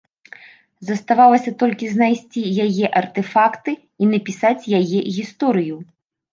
[0.87, 4.85] Заставалася толькі знайсці яе артэфакты і напісаць яе
[5.17, 5.83] гісторыю.